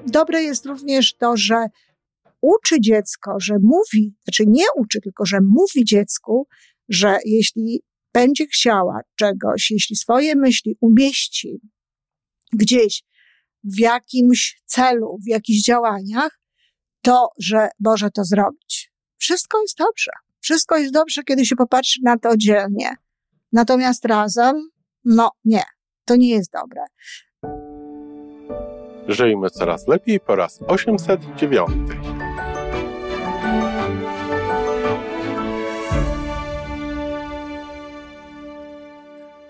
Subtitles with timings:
[0.00, 1.66] Dobre jest również to, że
[2.40, 6.48] uczy dziecko, że mówi, znaczy nie uczy, tylko że mówi dziecku,
[6.88, 7.82] że jeśli
[8.12, 11.60] będzie chciała czegoś, jeśli swoje myśli umieści
[12.52, 13.02] gdzieś
[13.64, 16.40] w jakimś celu, w jakichś działaniach,
[17.02, 18.92] to, że może to zrobić.
[19.18, 20.10] Wszystko jest dobrze.
[20.40, 22.96] Wszystko jest dobrze, kiedy się popatrzy na to oddzielnie.
[23.52, 24.70] Natomiast razem,
[25.04, 25.62] no nie,
[26.04, 26.82] to nie jest dobre.
[29.08, 31.70] Żyjmy coraz lepiej po raz 809.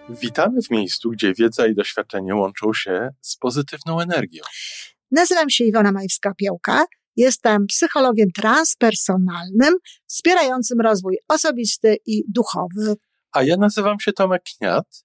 [0.08, 4.42] Witamy w miejscu, gdzie wiedza i doświadczenie łączą się z pozytywną energią.
[5.10, 6.84] Nazywam się Iwona Majwska-Piołka.
[7.16, 9.74] Jestem psychologiem transpersonalnym,
[10.06, 12.94] wspierającym rozwój osobisty i duchowy.
[13.32, 15.04] A ja nazywam się Tomek Kniat.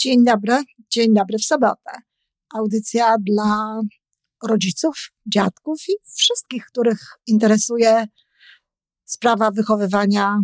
[0.00, 1.90] Dzień dobry, dzień dobry w sobotę.
[2.54, 3.80] Audycja dla
[4.48, 8.06] rodziców, dziadków i wszystkich, których interesuje
[9.04, 10.38] sprawa wychowywania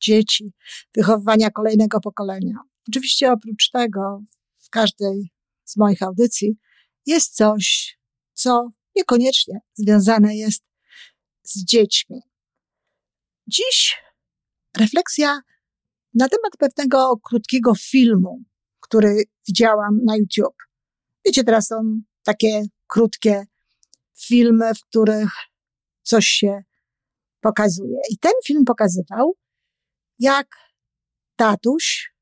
[0.00, 0.52] dzieci,
[0.94, 2.54] wychowywania kolejnego pokolenia.
[2.88, 4.20] Oczywiście oprócz tego
[4.58, 5.32] w każdej
[5.64, 6.56] z moich audycji
[7.06, 7.98] jest coś,
[8.32, 10.62] co niekoniecznie związane jest
[11.42, 12.20] z dziećmi.
[13.46, 14.02] Dziś
[14.76, 15.40] refleksja
[16.14, 18.44] na temat pewnego krótkiego filmu,
[18.94, 20.56] który widziałam na YouTube.
[21.26, 23.44] Wiecie, teraz są takie krótkie
[24.26, 25.30] filmy, w których
[26.02, 26.62] coś się
[27.40, 27.98] pokazuje.
[28.10, 29.36] I ten film pokazywał,
[30.18, 30.46] jak
[31.36, 32.12] tatuś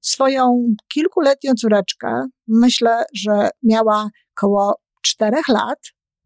[0.00, 5.78] swoją kilkuletnią córeczkę, myślę, że miała około czterech lat,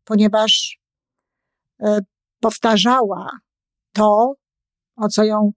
[0.05, 0.79] ponieważ
[1.81, 1.99] e,
[2.41, 3.31] powtarzała
[3.93, 4.35] to,
[4.97, 5.53] o co ją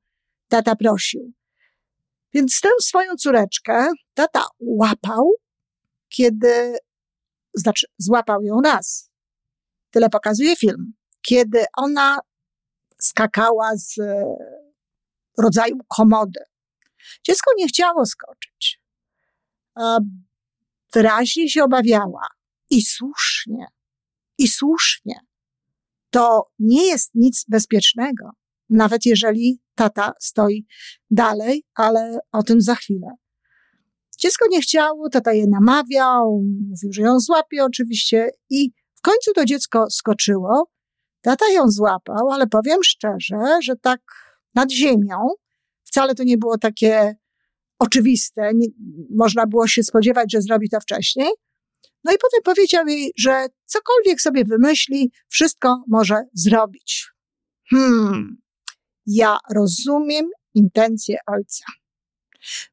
[0.50, 1.34] tata prosił.
[2.36, 5.32] Więc tę swoją córeczkę tata łapał,
[6.10, 6.78] kiedy,
[7.54, 9.10] znaczy złapał ją raz.
[9.92, 10.94] Tyle pokazuje film.
[11.22, 12.20] Kiedy ona
[13.02, 13.96] skakała z
[15.38, 16.40] rodzaju komody.
[17.24, 18.82] Dziecko nie chciało skoczyć.
[20.94, 22.28] Wyraźnie się obawiała.
[22.70, 23.68] I słusznie.
[24.38, 25.20] I słusznie.
[26.10, 28.30] To nie jest nic bezpiecznego,
[28.70, 30.66] nawet jeżeli tata stoi
[31.12, 33.08] dalej, ale o tym za chwilę.
[34.20, 39.46] Dziecko nie chciało, tata je namawiał, mówił, że ją złapie oczywiście i w końcu to
[39.46, 40.72] dziecko skoczyło.
[41.22, 44.02] Tata ją złapał, ale powiem szczerze, że tak
[44.56, 45.18] nad ziemią.
[45.84, 47.16] Wcale to nie było takie
[47.80, 48.52] oczywiste.
[48.56, 48.68] Nie,
[49.16, 51.30] można było się spodziewać, że zrobi to wcześniej.
[52.04, 57.08] No i potem powiedział jej, że cokolwiek sobie wymyśli, wszystko może zrobić.
[57.70, 58.38] Hmm,
[59.06, 61.66] ja rozumiem intencje ojca.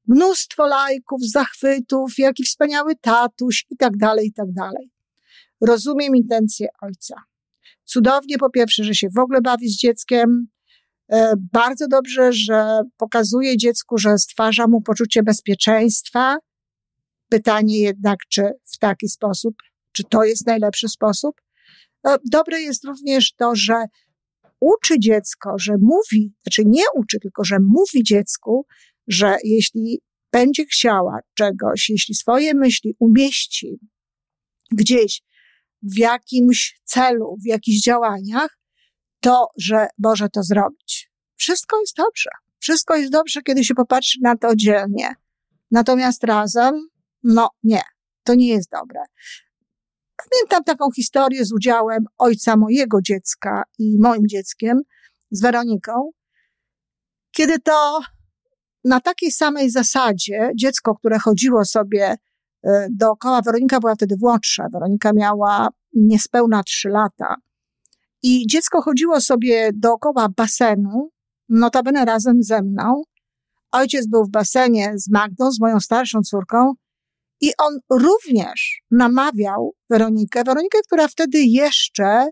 [0.07, 4.91] Mnóstwo lajków, zachwytów, jaki wspaniały tatuś i tak dalej, i tak dalej.
[5.61, 7.15] Rozumiem intencje ojca.
[7.85, 10.49] Cudownie po pierwsze, że się w ogóle bawi z dzieckiem,
[11.13, 16.37] E, bardzo dobrze, że pokazuje dziecku, że stwarza mu poczucie bezpieczeństwa.
[17.29, 19.55] Pytanie jednak, czy w taki sposób,
[19.93, 21.41] czy to jest najlepszy sposób.
[22.07, 23.85] E, dobre jest również to, że
[24.63, 28.67] uczy dziecko, że mówi, znaczy nie uczy, tylko że mówi dziecku,
[29.07, 30.01] że jeśli
[30.33, 33.79] będzie chciała czegoś, jeśli swoje myśli umieści
[34.71, 35.23] gdzieś
[35.83, 38.59] w jakimś celu, w jakichś działaniach,
[39.21, 41.11] to, że może to zrobić.
[41.37, 42.31] Wszystko jest dobrze.
[42.59, 45.15] Wszystko jest dobrze, kiedy się popatrzy na to oddzielnie.
[45.71, 46.89] Natomiast razem,
[47.23, 47.83] no nie,
[48.25, 49.01] to nie jest dobre.
[50.31, 54.81] Pamiętam taką historię z udziałem ojca mojego dziecka i moim dzieckiem,
[55.31, 56.11] z Weroniką,
[57.31, 58.01] kiedy to
[58.85, 62.17] na takiej samej zasadzie dziecko, które chodziło sobie
[62.65, 67.37] e, dookoła, Weronika była wtedy młodsza, Weronika miała niespełna trzy lata,
[68.23, 71.11] i dziecko chodziło sobie dookoła basenu,
[71.49, 73.03] notabene razem ze mną.
[73.73, 76.73] Ojciec był w basenie z Magdą, z moją starszą córką,
[77.43, 82.29] i on również namawiał Weronikę, Weronikę, która wtedy jeszcze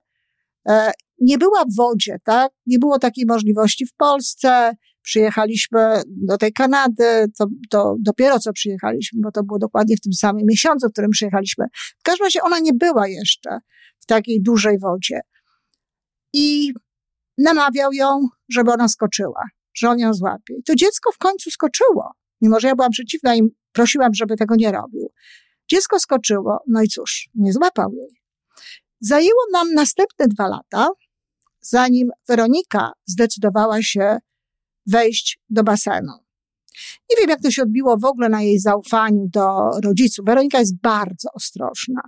[0.69, 2.53] e, nie była w wodzie, tak?
[2.67, 4.73] Nie było takiej możliwości w Polsce.
[5.03, 10.13] przyjechaliśmy do tej Kanady, to, to dopiero co przyjechaliśmy, bo to było dokładnie w tym
[10.13, 11.65] samym miesiącu, w którym przyjechaliśmy.
[11.99, 13.59] W każdym razie ona nie była jeszcze
[14.01, 15.21] w takiej dużej wodzie.
[16.33, 16.73] I
[17.39, 19.43] namawiał ją, żeby ona skoczyła,
[19.75, 20.55] że on ją złapie.
[20.59, 22.11] I to dziecko w końcu skoczyło,
[22.41, 25.13] mimo że ja byłam przeciwna i prosiłam, żeby tego nie robił.
[25.71, 28.21] Dziecko skoczyło, no i cóż, nie złapał jej.
[29.01, 30.89] Zajęło nam następne dwa lata,
[31.61, 34.19] zanim Weronika zdecydowała się
[34.87, 36.13] wejść do basenu.
[37.11, 40.25] Nie wiem, jak to się odbiło w ogóle na jej zaufaniu do rodziców.
[40.27, 42.01] Weronika jest bardzo ostrożna.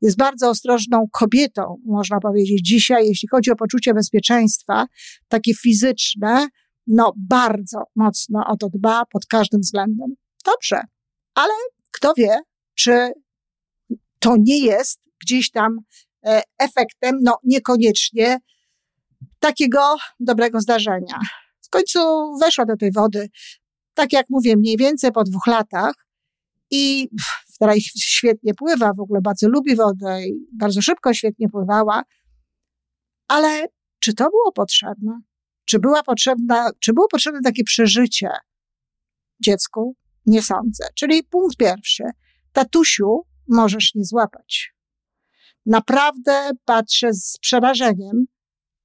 [0.00, 4.86] Jest bardzo ostrożną kobietą, można powiedzieć, dzisiaj, jeśli chodzi o poczucie bezpieczeństwa,
[5.28, 6.48] takie fizyczne,
[6.86, 10.14] no bardzo mocno o to dba pod każdym względem.
[10.44, 10.80] Dobrze,
[11.34, 11.54] ale
[11.90, 12.38] kto wie,
[12.74, 13.12] czy
[14.18, 15.78] to nie jest gdzieś tam
[16.26, 18.38] e, efektem, no niekoniecznie
[19.38, 21.18] takiego dobrego zdarzenia.
[21.62, 21.98] W końcu
[22.40, 23.28] weszła do tej wody,
[23.94, 25.94] tak jak mówię, mniej więcej po dwóch latach
[26.70, 27.08] i
[27.54, 32.02] która świetnie pływa, w ogóle bardzo lubi wodę i bardzo szybko świetnie pływała,
[33.28, 33.66] ale
[33.98, 35.20] czy to było potrzebne?
[35.64, 38.28] Czy była potrzebna, czy było potrzebne takie przeżycie
[39.40, 39.96] dziecku?
[40.26, 40.84] Nie sądzę.
[40.94, 42.04] Czyli punkt pierwszy.
[42.52, 44.74] Tatusiu możesz nie złapać.
[45.66, 48.26] Naprawdę patrzę z przerażeniem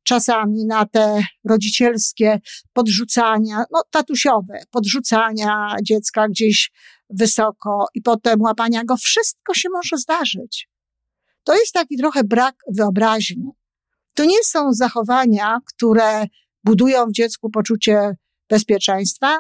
[0.04, 2.40] czasami na te rodzicielskie
[2.74, 6.72] podrzucania, no tatusiowe, podrzucania dziecka gdzieś
[7.10, 8.98] wysoko i potem łapania go.
[8.98, 10.70] Wszystko się może zdarzyć.
[11.44, 13.50] To jest taki trochę brak wyobraźni.
[14.14, 16.26] To nie są zachowania, które
[16.64, 18.16] budują w dziecku poczucie
[18.50, 19.40] bezpieczeństwa.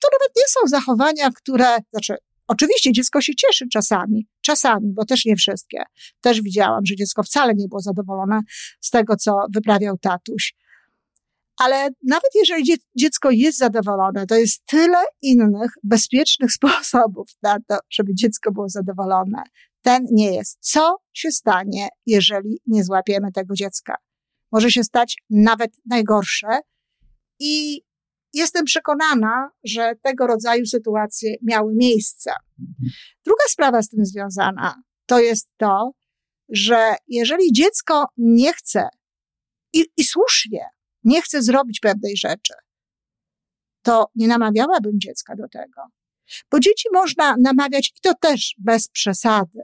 [0.00, 2.16] To nawet nie są zachowania, które, znaczy,
[2.50, 5.82] Oczywiście dziecko się cieszy czasami, czasami, bo też nie wszystkie.
[6.20, 8.40] Też widziałam, że dziecko wcale nie było zadowolone
[8.80, 10.54] z tego, co wyprawiał tatuś.
[11.56, 12.64] Ale nawet jeżeli
[12.96, 19.42] dziecko jest zadowolone, to jest tyle innych bezpiecznych sposobów na to, żeby dziecko było zadowolone.
[19.82, 20.58] Ten nie jest.
[20.60, 23.96] Co się stanie, jeżeli nie złapiemy tego dziecka?
[24.52, 26.60] Może się stać nawet najgorsze.
[27.38, 27.82] I
[28.32, 32.32] jestem przekonana, że tego rodzaju sytuacje miały miejsce.
[33.24, 35.92] Druga sprawa z tym związana to jest to,
[36.48, 38.88] że jeżeli dziecko nie chce
[39.72, 40.64] i, i słusznie
[41.04, 42.54] nie chce zrobić pewnej rzeczy,
[43.82, 45.82] to nie namawiałabym dziecka do tego.
[46.50, 49.60] Bo dzieci można namawiać, i to też bez przesady,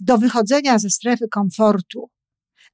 [0.00, 2.10] do wychodzenia ze strefy komfortu.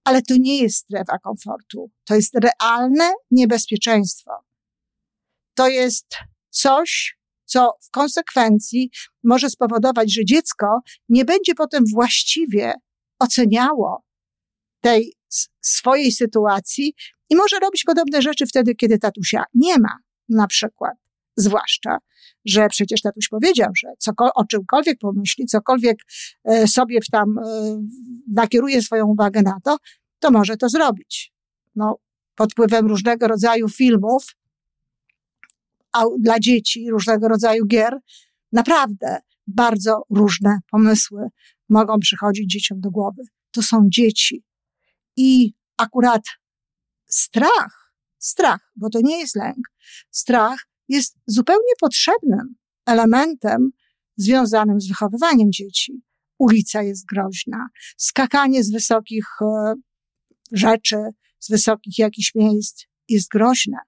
[0.05, 1.91] Ale to nie jest strefa komfortu.
[2.05, 4.33] To jest realne niebezpieczeństwo
[5.55, 6.07] to jest
[6.51, 8.91] coś, co w konsekwencji
[9.25, 12.73] może spowodować, że dziecko nie będzie potem właściwie
[13.19, 14.05] oceniało
[14.81, 15.13] tej
[15.61, 16.95] swojej sytuacji
[17.31, 19.97] i może robić podobne rzeczy wtedy, kiedy tatusia nie ma,
[20.29, 20.95] na przykład.
[21.37, 21.99] Zwłaszcza,
[22.45, 23.89] że przecież tatuś powiedział, że
[24.35, 25.97] o czymkolwiek pomyśli, cokolwiek
[26.45, 27.43] e, sobie w tam e,
[28.33, 29.77] nakieruje swoją uwagę na to,
[30.19, 31.33] to może to zrobić.
[31.75, 31.97] No,
[32.35, 34.27] pod wpływem różnego rodzaju filmów,
[36.21, 37.99] dla dzieci, różnego rodzaju gier,
[38.53, 41.29] naprawdę bardzo różne pomysły
[41.69, 43.23] mogą przychodzić dzieciom do głowy.
[43.51, 44.45] To są dzieci.
[45.17, 46.23] I akurat
[47.07, 49.69] strach, strach, bo to nie jest lęk,
[50.11, 52.55] strach jest zupełnie potrzebnym
[52.87, 53.71] elementem
[54.17, 56.03] związanym z wychowywaniem dzieci.
[56.39, 59.75] Ulica jest groźna, skakanie z wysokich e,
[60.53, 60.97] rzeczy,
[61.39, 63.79] z wysokich jakichś miejsc jest groźne.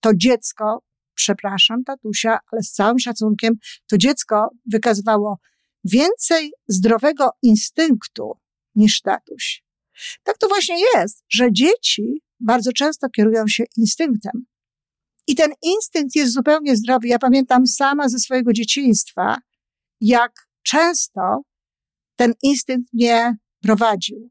[0.00, 0.82] To dziecko
[1.14, 3.54] przepraszam tatusia, ale z całym szacunkiem,
[3.86, 5.38] to dziecko wykazywało
[5.84, 8.32] więcej zdrowego instynktu
[8.74, 9.64] niż tatuś.
[10.22, 14.46] Tak to właśnie jest, że dzieci bardzo często kierują się instynktem.
[15.26, 17.08] I ten instynkt jest zupełnie zdrowy.
[17.08, 19.36] Ja pamiętam sama ze swojego dzieciństwa,
[20.00, 21.42] jak często
[22.16, 24.30] ten instynkt mnie prowadził.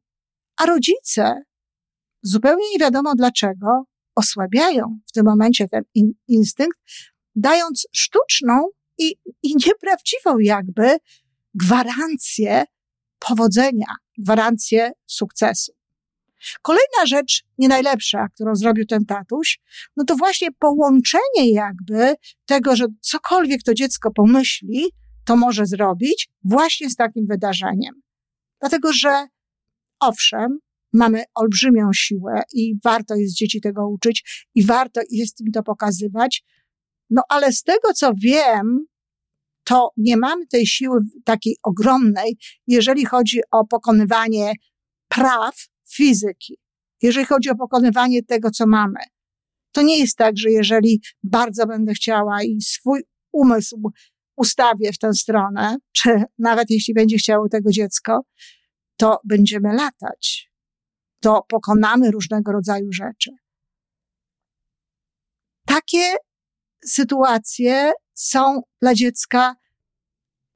[0.57, 1.41] A rodzice,
[2.21, 3.83] zupełnie nie wiadomo dlaczego,
[4.15, 6.77] osłabiają w tym momencie ten in, instynkt,
[7.35, 10.97] dając sztuczną i, i nieprawdziwą jakby
[11.53, 12.63] gwarancję
[13.19, 15.73] powodzenia, gwarancję sukcesu.
[16.61, 19.59] Kolejna rzecz, nie najlepsza, którą zrobił ten tatuś,
[19.97, 22.15] no to właśnie połączenie jakby
[22.45, 24.91] tego, że cokolwiek to dziecko pomyśli,
[25.25, 28.01] to może zrobić właśnie z takim wydarzeniem.
[28.59, 29.27] Dlatego, że
[29.99, 30.59] owszem,
[30.93, 36.43] mamy olbrzymią siłę i warto jest dzieci tego uczyć i warto jest im to pokazywać.
[37.09, 38.85] No ale z tego, co wiem,
[39.63, 44.53] to nie mamy tej siły takiej ogromnej, jeżeli chodzi o pokonywanie
[45.07, 45.55] praw
[45.93, 46.57] fizyki,
[47.01, 48.99] jeżeli chodzi o pokonywanie tego, co mamy.
[49.71, 53.91] To nie jest tak, że jeżeli bardzo będę chciała i swój umysł
[54.35, 58.21] ustawię w tę stronę, czy nawet jeśli będzie chciało tego dziecko,
[58.97, 60.50] to będziemy latać.
[61.21, 63.31] To pokonamy różnego rodzaju rzeczy.
[65.65, 66.15] Takie
[66.85, 69.55] sytuacje są dla dziecka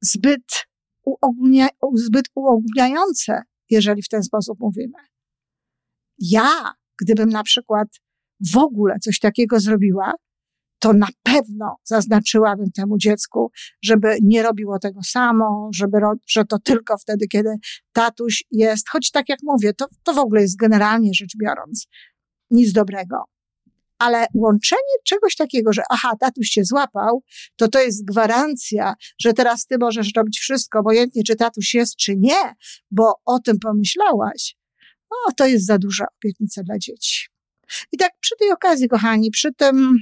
[0.02, 0.66] zbyt,
[1.04, 4.98] uogólnia, zbyt uogólniające, jeżeli w ten sposób mówimy.
[6.18, 7.88] Ja, gdybym na przykład
[8.52, 10.12] w ogóle coś takiego zrobiła,
[10.86, 13.50] to na pewno zaznaczyłabym temu dziecku,
[13.82, 17.50] żeby nie robiło tego samo, żeby, że to tylko wtedy, kiedy
[17.92, 21.86] tatuś jest, choć tak jak mówię, to, to w ogóle jest generalnie rzecz biorąc
[22.50, 23.16] nic dobrego.
[23.98, 27.22] Ale łączenie czegoś takiego, że aha, tatuś cię złapał,
[27.56, 32.16] to to jest gwarancja, że teraz ty możesz robić wszystko, obojętnie czy tatuś jest, czy
[32.16, 32.54] nie,
[32.90, 34.56] bo o tym pomyślałaś.
[35.10, 37.26] O, to jest za duża obietnica dla dzieci.
[37.92, 39.98] I tak przy tej okazji, kochani, przy tym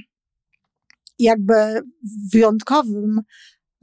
[1.19, 1.81] jakby
[2.33, 3.21] wyjątkowym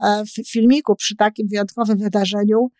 [0.03, 2.71] e, filmiku, przy takim wyjątkowym wydarzeniu,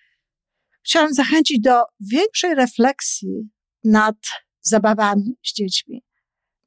[0.86, 3.50] chciałam zachęcić do większej refleksji
[3.84, 4.16] nad
[4.62, 6.04] zabawami z dziećmi.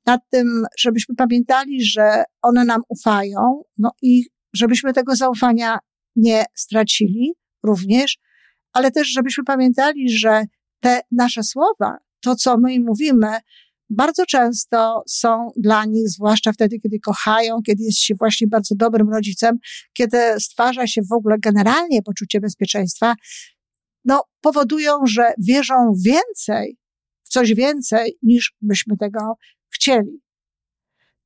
[0.07, 4.25] Nad tym, żebyśmy pamiętali, że one nam ufają, no i
[4.55, 5.79] żebyśmy tego zaufania
[6.17, 8.19] nie stracili również,
[8.73, 10.45] ale też żebyśmy pamiętali, że
[10.81, 13.39] te nasze słowa, to co my im mówimy,
[13.91, 19.11] bardzo często są dla nich, zwłaszcza wtedy, kiedy kochają, kiedy jest się właśnie bardzo dobrym
[19.11, 19.59] rodzicem,
[19.93, 23.15] kiedy stwarza się w ogóle generalnie poczucie bezpieczeństwa,
[24.05, 26.79] no, powodują, że wierzą więcej,
[27.25, 29.35] w coś więcej, niż byśmy tego
[29.75, 30.26] chcieli.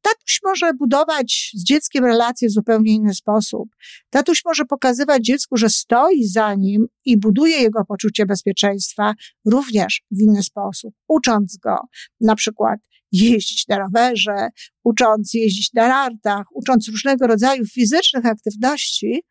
[0.02, 3.68] Tatuś może budować z dzieckiem relacje w zupełnie inny sposób.
[4.10, 9.14] Tatuś może pokazywać dziecku, że stoi za nim i buduje jego poczucie bezpieczeństwa
[9.44, 11.78] również w inny sposób, ucząc go
[12.20, 12.80] na przykład
[13.12, 14.48] jeździć na rowerze,
[14.84, 19.22] ucząc jeździć na nartach, ucząc różnego rodzaju fizycznych aktywności,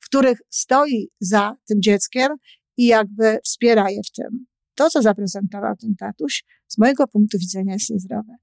[0.00, 2.28] w których stoi za tym dzieckiem
[2.76, 4.46] i jakby wspiera je w tym.
[4.74, 8.36] To, co zaprezentował ten tatuś, z mojego punktu widzenia jest niezdrowe.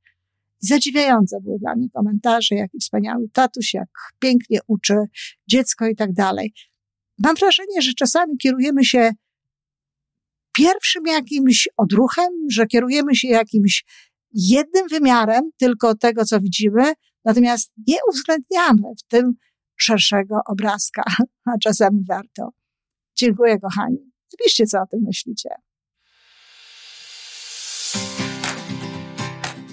[0.59, 3.89] Zadziwiające były dla mnie komentarze, jaki wspaniały tatuś, jak
[4.19, 4.95] pięknie uczy
[5.47, 6.53] dziecko i tak dalej.
[7.23, 9.11] Mam wrażenie, że czasami kierujemy się
[10.53, 13.85] pierwszym jakimś odruchem, że kierujemy się jakimś
[14.33, 16.93] jednym wymiarem tylko tego, co widzimy,
[17.25, 19.33] natomiast nie uwzględniamy w tym
[19.75, 21.03] szerszego obrazka,
[21.45, 22.49] a czasami warto.
[23.15, 24.11] Dziękuję, kochani.
[24.33, 25.49] Napiszcie, co o tym myślicie.